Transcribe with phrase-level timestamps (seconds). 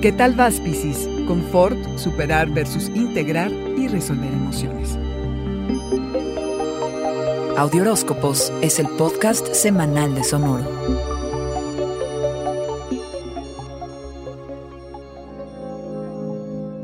[0.00, 1.08] ¿Qué tal vas, Piscis?
[1.26, 4.96] Confort, superar versus integrar y resolver emociones.
[7.56, 10.64] Audioróscopos es el podcast semanal de Sonoro.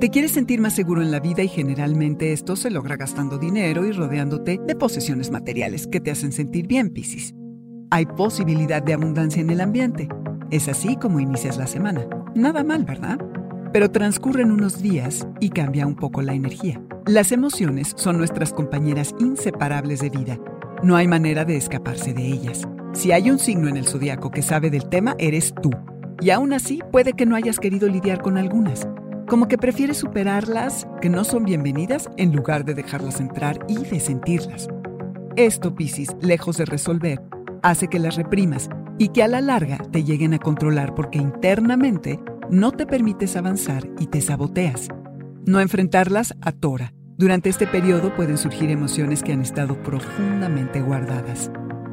[0.01, 3.87] Te quieres sentir más seguro en la vida y generalmente esto se logra gastando dinero
[3.87, 7.33] y rodeándote de posesiones materiales que te hacen sentir bien, Piscis.
[7.93, 10.09] Hay posibilidad de abundancia en el ambiente.
[10.51, 12.09] Es así como inicias la semana.
[12.35, 13.21] Nada mal, ¿verdad?
[13.73, 16.83] Pero transcurren unos días y cambia un poco la energía.
[17.07, 20.39] Las emociones son nuestras compañeras inseparables de vida.
[20.83, 22.67] No hay manera de escaparse de ellas.
[22.93, 25.71] Si hay un signo en el zodiaco que sabe del tema, eres tú.
[26.21, 28.89] Y aún así, puede que no hayas querido lidiar con algunas.
[29.29, 34.01] Como que prefieres superarlas, que no son bienvenidas, en lugar de dejarlas entrar y de
[34.01, 34.69] sentirlas.
[35.37, 37.23] Esto, Piscis, lejos de resolver,
[37.63, 42.21] hace que las reprimas y que a la larga te lleguen a controlar porque internamente
[42.51, 44.89] no te permites avanzar y te saboteas.
[45.47, 46.93] No enfrentarlas atora.
[47.17, 51.51] Durante este periodo pueden surgir emociones que han estado profundamente guardadas.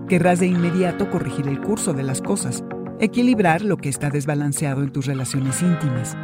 [0.08, 2.64] Querrás de inmediato corregir el curso de las cosas,
[3.00, 6.18] equilibrar lo que está desbalanceado en tus relaciones íntimas.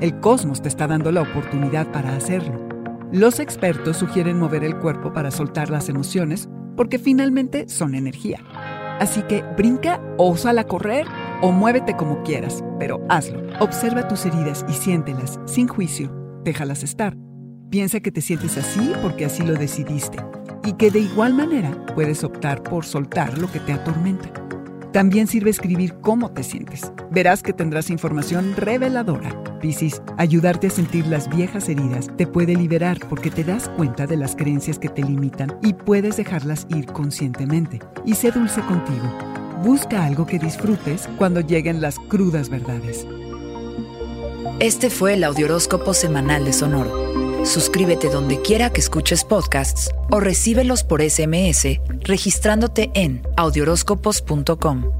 [0.00, 2.66] El cosmos te está dando la oportunidad para hacerlo.
[3.12, 8.40] Los expertos sugieren mover el cuerpo para soltar las emociones porque finalmente son energía.
[9.00, 11.06] Así que brinca o sal a correr
[11.40, 13.40] o muévete como quieras, pero hazlo.
[13.58, 16.12] Observa tus heridas y siéntelas, sin juicio.
[16.44, 17.16] Déjalas estar.
[17.70, 20.18] Piensa que te sientes así porque así lo decidiste
[20.64, 24.30] y que de igual manera puedes optar por soltar lo que te atormenta.
[24.92, 26.92] También sirve escribir cómo te sientes.
[27.10, 29.49] Verás que tendrás información reveladora.
[29.60, 34.16] Piscis, ayudarte a sentir las viejas heridas te puede liberar porque te das cuenta de
[34.16, 37.80] las creencias que te limitan y puedes dejarlas ir conscientemente.
[38.04, 39.06] Y sé dulce contigo.
[39.62, 43.06] Busca algo que disfrutes cuando lleguen las crudas verdades.
[44.58, 47.46] Este fue el Audioróscopo Semanal de Sonoro.
[47.46, 54.99] Suscríbete donde quiera que escuches podcasts o recíbelos por SMS registrándote en audioróscopos.com.